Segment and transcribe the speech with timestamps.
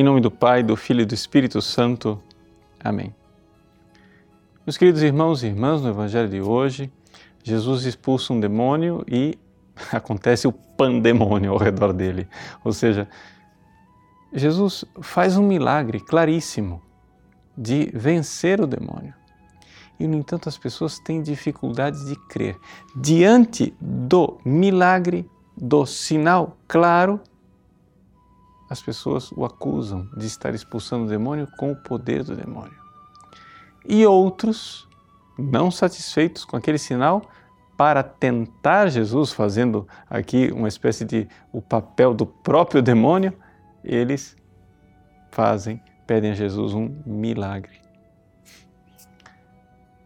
[0.00, 2.18] Em nome do Pai, do Filho e do Espírito Santo.
[2.82, 3.14] Amém.
[4.64, 6.90] Meus queridos irmãos e irmãs, no Evangelho de hoje,
[7.44, 9.38] Jesus expulsa um demônio e
[9.92, 12.26] acontece o pandemônio ao redor dele.
[12.64, 13.06] Ou seja,
[14.32, 16.80] Jesus faz um milagre claríssimo
[17.54, 19.12] de vencer o demônio.
[19.98, 22.56] E, no entanto, as pessoas têm dificuldade de crer.
[22.96, 27.20] Diante do milagre, do sinal claro,
[28.70, 32.78] as pessoas o acusam de estar expulsando o demônio com o poder do demônio.
[33.84, 34.88] E outros,
[35.36, 37.22] não satisfeitos com aquele sinal,
[37.76, 43.36] para tentar Jesus, fazendo aqui uma espécie de o papel do próprio demônio,
[43.82, 44.36] eles
[45.32, 47.80] fazem, pedem a Jesus um milagre.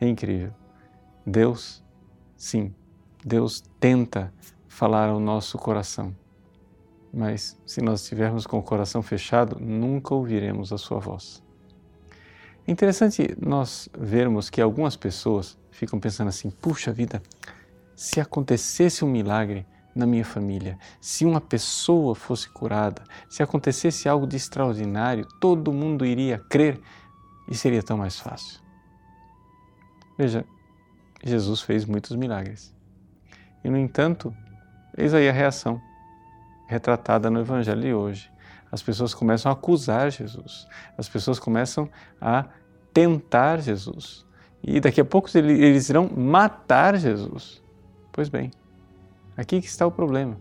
[0.00, 0.52] É incrível.
[1.24, 1.84] Deus,
[2.36, 2.74] sim,
[3.24, 4.32] Deus tenta
[4.66, 6.14] falar ao nosso coração
[7.12, 11.42] mas se nós estivermos com o coração fechado, nunca ouviremos a sua voz.
[12.66, 17.22] É interessante nós vermos que algumas pessoas ficam pensando assim: puxa vida,
[17.94, 24.26] se acontecesse um milagre na minha família, se uma pessoa fosse curada, se acontecesse algo
[24.26, 26.80] de extraordinário, todo mundo iria crer
[27.48, 28.60] e seria tão mais fácil.
[30.16, 30.44] Veja,
[31.24, 32.74] Jesus fez muitos milagres.
[33.64, 34.34] E, no entanto,
[34.96, 35.80] eis aí a reação
[36.68, 38.30] retratada no Evangelho de hoje.
[38.70, 41.88] As pessoas começam a acusar Jesus, as pessoas começam
[42.20, 42.44] a
[42.92, 44.26] tentar Jesus.
[44.62, 47.62] E daqui a pouco eles irão matar Jesus.
[48.12, 48.50] Pois bem,
[49.36, 50.36] aqui que está o problema.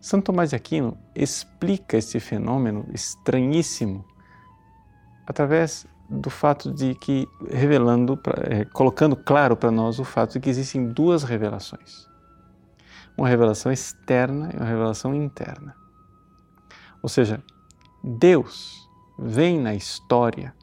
[0.00, 4.04] Santo Tomás de Aquino explica esse fenômeno estranhíssimo
[5.26, 8.18] através do fato de que, revelando,
[8.48, 12.08] é, colocando claro para nós o fato de que existem duas revelações
[13.18, 15.74] uma revelação externa e uma revelação interna.
[17.02, 17.42] Ou seja,
[18.02, 18.88] Deus
[19.18, 20.54] vem na história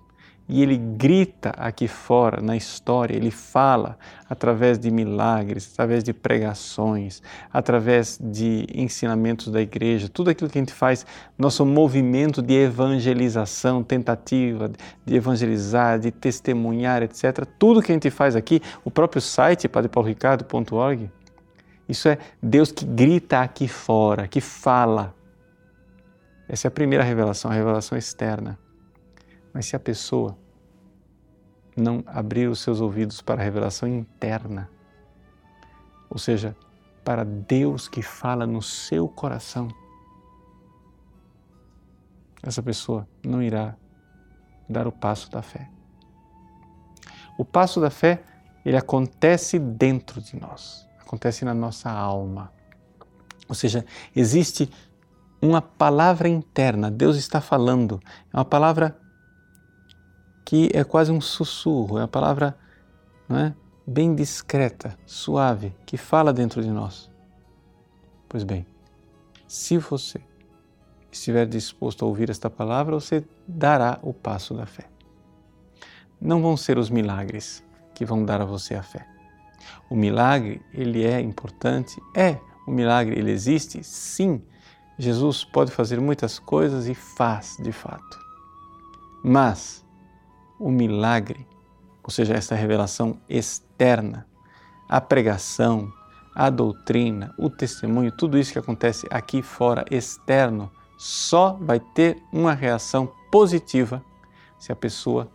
[0.48, 3.98] e ele grita aqui fora na história, ele fala
[4.30, 7.22] através de milagres, através de pregações,
[7.52, 11.04] através de ensinamentos da igreja, tudo aquilo que a gente faz,
[11.38, 14.72] nosso movimento de evangelização, tentativa
[15.04, 17.44] de evangelizar, de testemunhar, etc.
[17.58, 21.10] Tudo que a gente faz aqui, o próprio site padrepaulricardo.org
[21.88, 25.16] isso é Deus que grita aqui fora, que fala.
[26.48, 28.58] Essa é a primeira revelação, a revelação externa.
[29.54, 30.38] Mas se a pessoa
[31.78, 34.70] não abrir os seus ouvidos para a revelação interna,
[36.10, 36.56] ou seja,
[37.04, 39.68] para Deus que fala no seu coração,
[42.42, 43.76] essa pessoa não irá
[44.68, 45.70] dar o passo da fé.
[47.38, 48.24] O passo da fé,
[48.66, 52.52] ele acontece dentro de nós acontece na nossa alma.
[53.48, 53.86] Ou seja,
[54.16, 54.70] existe
[55.42, 58.02] uma palavra interna, Deus está falando.
[58.34, 58.98] É uma palavra
[60.44, 62.58] que é quase um sussurro, é uma palavra
[63.28, 63.56] não é?
[63.86, 67.12] bem discreta, suave, que fala dentro de nós.
[68.28, 68.66] Pois bem,
[69.48, 70.20] se você
[71.12, 74.90] estiver disposto a ouvir esta palavra, você dará o passo da fé.
[76.20, 77.64] Não vão ser os milagres
[77.94, 79.15] que vão dar a você a fé.
[79.90, 82.02] O milagre, ele é importante?
[82.16, 82.38] É.
[82.68, 83.84] O milagre, ele existe?
[83.84, 84.42] Sim.
[84.98, 88.20] Jesus pode fazer muitas coisas e faz, de fato.
[89.24, 89.86] Mas
[90.60, 91.46] o milagre,
[92.04, 94.26] ou seja, essa revelação externa,
[94.88, 95.92] a pregação,
[96.34, 102.54] a doutrina, o testemunho, tudo isso que acontece aqui fora, externo, só vai ter uma
[102.54, 104.04] reação positiva
[104.58, 105.30] se a pessoa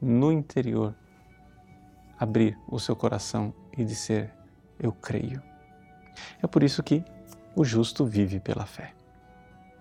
[0.00, 0.94] no interior
[2.18, 4.32] abrir o seu coração e dizer:
[4.78, 5.42] Eu creio.
[6.42, 7.04] É por isso que
[7.54, 8.92] o justo vive pela fé.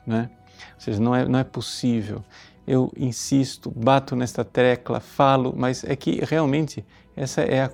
[0.06, 0.30] Não é?
[0.76, 2.24] Ou seja, não é, não é possível.
[2.66, 6.86] Eu insisto, bato nesta tecla, falo, mas é que realmente
[7.16, 7.72] essa é a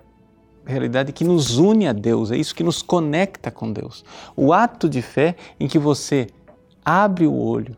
[0.66, 4.04] realidade que nos une a Deus, é isso que nos conecta com Deus.
[4.36, 6.28] O ato de fé em que você
[6.84, 7.78] abre o olho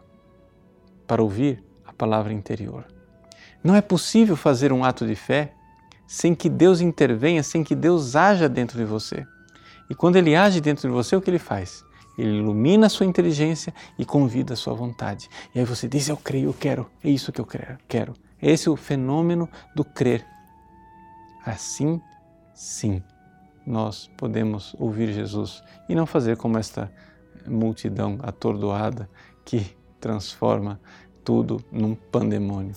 [1.06, 2.86] para ouvir a palavra interior.
[3.64, 5.54] Não é possível fazer um ato de fé
[6.14, 9.26] sem que Deus intervenha, sem que Deus haja dentro de você.
[9.90, 11.84] E quando Ele age dentro de você, o que Ele faz?
[12.16, 15.28] Ele ilumina a sua inteligência e convida a sua vontade.
[15.56, 17.48] E aí você diz: Eu creio, eu quero, é isso que eu
[17.88, 18.14] quero.
[18.40, 20.24] Esse é o fenômeno do crer.
[21.44, 22.00] Assim,
[22.54, 23.02] sim,
[23.66, 26.94] nós podemos ouvir Jesus e não fazer como esta
[27.48, 29.10] multidão atordoada
[29.44, 30.80] que transforma
[31.24, 32.76] tudo num pandemônio.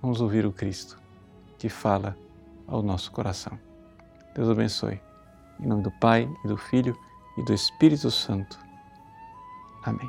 [0.00, 0.98] Vamos ouvir o Cristo
[1.58, 2.16] que fala
[2.68, 3.58] ao nosso coração.
[4.34, 5.00] Deus abençoe.
[5.58, 6.96] Em nome do Pai, e do Filho
[7.36, 8.58] e do Espírito Santo.
[9.82, 10.08] Amém.